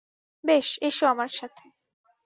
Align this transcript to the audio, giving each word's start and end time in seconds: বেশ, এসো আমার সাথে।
বেশ, 0.43 0.67
এসো 0.81 1.05
আমার 1.07 1.29
সাথে। 1.29 1.65